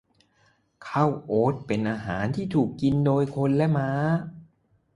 [0.87, 3.89] ข้าวโอ๊ตเป็นอาหารที่ถูกกินโดยคนและม้า